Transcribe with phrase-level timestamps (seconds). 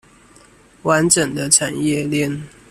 [0.81, 2.41] 完整的產業鏈